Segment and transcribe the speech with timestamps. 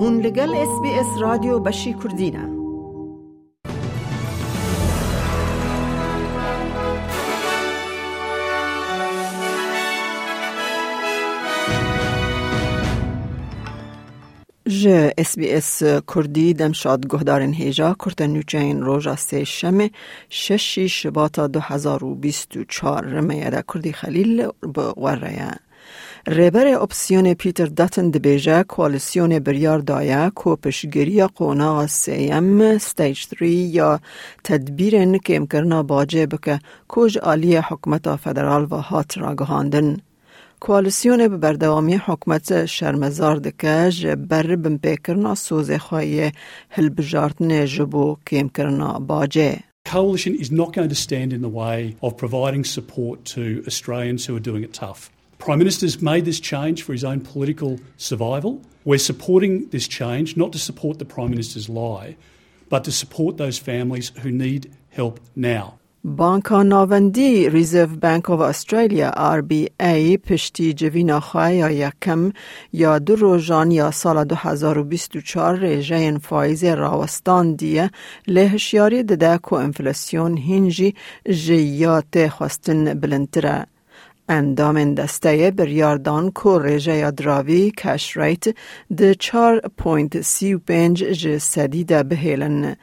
[0.00, 2.48] هون لگل اس بی اس رادیو بشی کردینه
[14.68, 14.88] ج
[15.18, 19.90] اس بی اس کردی دمشاد گهدارن هیجا کرتن نوچین روژا سه شمه
[20.30, 25.67] ششی شباتا دو هزار و بیست و چار رمیه کردی خلیل بغوره
[26.26, 34.00] ریبر اپسیون پیتر داتن دبیجه کوالیسیون بریار دایا کو پشگیری قونا سیم ستیج 3 یا
[34.44, 39.96] تدبیرن که امکرنا باجه بکه کوج آلی حکمت فدرال و هات را گهاندن.
[40.60, 46.32] کوالسیون به بردوامی حکمت شرمزار دکه جبر بمپیکرنا سوز خواهی
[46.70, 49.58] هلبجارتن جبو کم کرنا باجه.
[49.88, 54.36] Coalition is not going to stand in the way of providing support to Australians who
[54.36, 55.10] are doing it tough.
[55.39, 58.61] Prime Minister's made this change for his own political survival.
[58.85, 62.15] We're supporting this change not to support the Prime Minister's lie,
[62.69, 65.79] but to support those families who need help now.
[66.05, 72.31] بانکا ناوندی ریزرو بانک آف استرالیا آر بی ای پشتی جوینا خواه یا یکم
[72.73, 77.91] یا دو روزان یا سال 2024 ریجه فایز راوستان دیه
[78.27, 80.95] لهشیاری دده که انفلاسیون هنجی
[81.29, 83.65] جیات خواستن بلندتره.
[84.28, 88.44] اندام دسته بریاردان کو رژه دراوی کش ریت
[88.96, 92.76] ده چار پوینت سی و پنج جه سدی ده بهیلن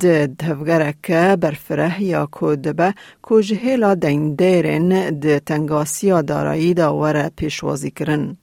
[0.00, 0.94] ده دفگره
[1.36, 8.36] برفره یا کو دبه کو جهیلا دین دیرن ده تنگاسی دارایی دا وره پیشوازی کرن.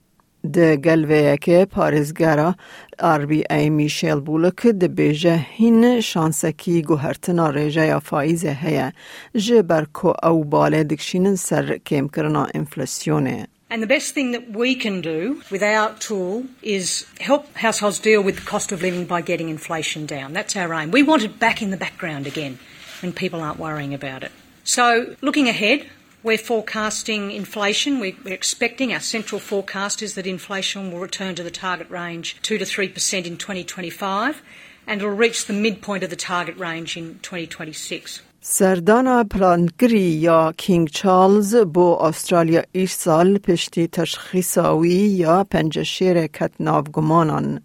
[0.54, 2.54] د گلوه که پارزگرا
[2.98, 8.92] آر بی ای میشیل بولک د بیجه هین شانسکی گوهرتنا ریجه یا فایزه هیا
[9.34, 13.46] جبر کو او باله دکشینن سر کم کرنا انفلاسیونه.
[13.70, 18.22] And the best thing that we can do with our tool is help households deal
[18.22, 20.34] with the cost of living by getting inflation down.
[20.34, 20.90] That's our aim.
[20.90, 22.58] We want it back in the background again
[23.00, 24.32] when people aren't worrying about it.
[24.64, 25.86] So, looking ahead,
[26.23, 27.99] we're forecasting inflation.
[27.99, 32.57] We're expecting, our central forecast is that inflation will return to the target range 2
[32.57, 34.41] to 3% in 2025
[34.87, 38.21] and it will reach the midpoint of the target range in 2026.
[38.49, 44.89] سردانا پلانگری یا کینگ چارلز بو استرالیا ایش سال پشتی تشخیصاوی
[45.23, 47.61] یا پنجشیر کت نافگمانان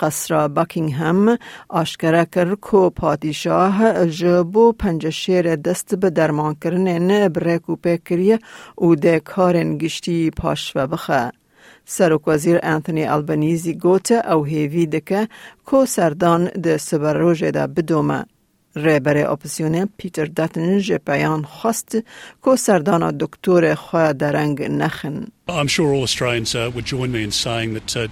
[0.00, 1.38] قصر باکینگهم
[1.68, 8.38] آشکره کر کو پادشاه جبو پنجشیر دست به درمان کرنن بریکو پیکریه
[8.74, 11.32] او ده کارن گشتی پاش و بخه.
[11.84, 15.28] سرک وزیر انتونی البنیزی گوته او هیوی دکه
[15.66, 18.26] کو سردان ده سبروژه ده بدومه.
[18.77, 21.97] رهبر اپوزیسیون پیتر داتن جپیان خواست
[22.43, 25.27] که سردان دکتر خواه درنگ نخن.
[25.49, 28.07] I'm sure all Australians uh, would join me in saying that uh,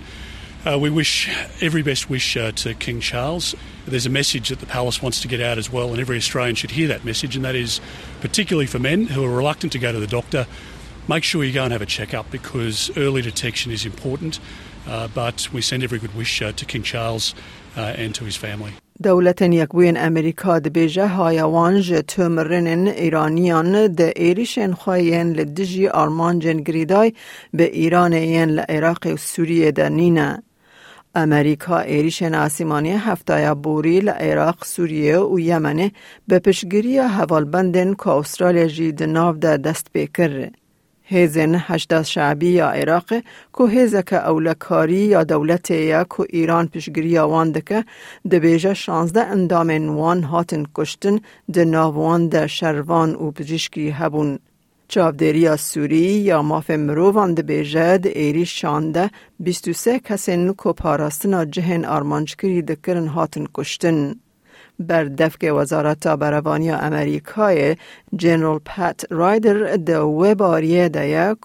[0.66, 1.30] uh, we wish
[1.62, 3.56] every best wish uh, to King Charles.
[3.86, 6.56] There's a message that the palace wants to get out as well, and every Australian
[6.56, 7.82] should hear that message, and that is
[8.22, 10.48] particularly for men who are reluctant to go to the doctor.
[11.08, 14.40] Make sure you go and have a checkup because early detection is important.
[14.88, 17.36] Uh, but we send every good wish uh, to King Charles
[17.76, 18.74] and to his family.
[19.03, 26.59] دولت یکوین امریکا د بیجه هایوان جه تمرنن ایرانیان د ایریشن خواهین لدجی آرمان جن
[26.67, 27.13] گریدای
[27.55, 30.43] به ایران این لعراق و سوریه در نینه.
[31.15, 35.93] امریکا ایریشن آسیمانی هفتای بوری لعراق سوریه و یمنه
[36.29, 40.53] به پشگیری حوالبندن که استرالیا جی دناو در دست بکره.
[41.13, 43.09] هیزن هشداد شعبی یا عراق
[43.57, 47.85] که هیزه که اولکاری یا دولت یا که ایران پیشگیری آوان دکه
[48.31, 51.21] دبیجه شانزده اندام وان هاتن کشتن
[51.53, 54.39] ده ناوان ده شروان و پزشکی هبون.
[54.89, 59.11] چاودری سوری یا ماف مروان ده بیجه ده ایری شانده
[59.41, 64.15] 23 کسین که پاراستنا جهن آرمانچکری دکرن هاتن کشتن.
[64.81, 67.77] بر دفک وزارت بروانی امریکای
[68.17, 71.37] جنرال پت رایدر د وباریه دیا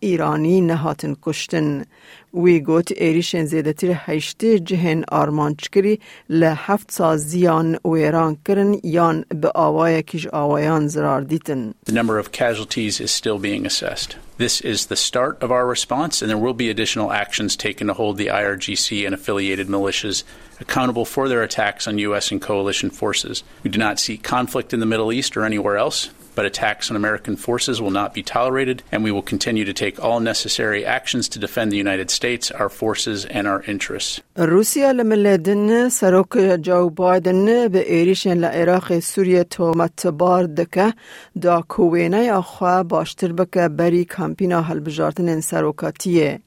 [0.00, 1.84] ایرانی نهاتن کشتن.
[2.33, 10.03] وی گوت ایریشن زیدتر هشتی جهن آرمانچکری لحفت سازیان و ایران کرن یان به آوای
[10.03, 11.73] کش آوایان زرار دیتن.
[11.85, 14.15] The number of casualties is still being assessed.
[14.39, 17.93] This is the start of our response, and there will be additional actions taken to
[17.93, 20.23] hold the IRGC and affiliated militias
[20.61, 22.31] accountable for their attacks on U.S.
[22.31, 23.43] and coalition forces.
[23.63, 26.95] We do not see conflict in the Middle East or anywhere else, but attacks on
[26.95, 31.27] American forces will not be tolerated, and we will continue to take all necessary actions
[31.29, 34.21] to defend the United States, our forces, and our interests.
[34.37, 40.93] روسیا لملدن سروک جو بایدن به ایریشن لعراق سوریه تومت بار دکه
[41.41, 46.39] دا کوینه یا خواه باشتر بکه بری کامپینا هلبجارتن سروکاتیه.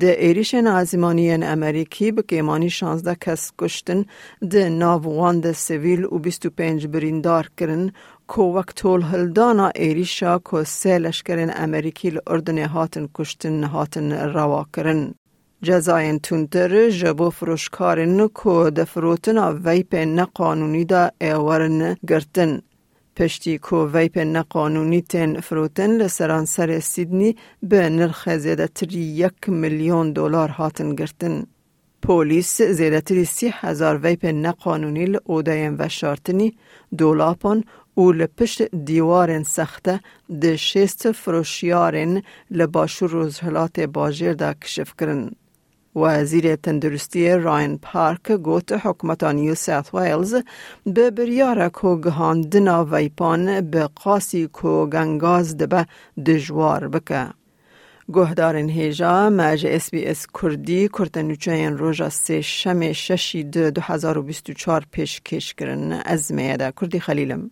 [0.00, 4.04] ده ایریشن آزمانیان امریکی بکیمانی 16 کس کشتن
[4.50, 7.92] ده ناووان ده سویل و 25 بریندار کرن
[8.35, 15.13] که وقت طول هلدانا ایریشا که سه لشکرین امریکی لأردن هاتن کشتن هاتن روا کرن.
[15.61, 22.61] جزاین تونتر جبو فروشکارن که دفروتن ویپ نقانونی دا ایورن گرتن.
[23.15, 30.49] پشتی کو ویپ نقانونی تن فروتن لسرانسر سیدنی به نرخ زیده تری یک میلیون دلار
[30.49, 31.43] هاتن گرتن.
[32.01, 36.53] پولیس زیده تری سی هزار ویپ نقانونی لعودین و شارتنی
[36.97, 37.63] دولاپان
[37.95, 39.99] او لپشت دیوارن سخته
[40.41, 45.31] ده شست فروشیارن لباشور روزهلات باجر دا کشف کرن.
[45.95, 50.35] وزیر تندرستی راین پارک گوت حکمت نیو ساوت ویلز
[50.85, 55.85] به بریار کو گهاندنا ویپان به قاسی کو گنگاز دبه
[56.25, 57.27] دجوار بکه.
[58.13, 64.17] گهدارن هیجا مج اس بی اس کردی کرتنوچین روژا سه شم ششی دو دو هزار
[64.17, 67.51] و بیست و چار پیش کش کرن از میاده کردی خلیلم.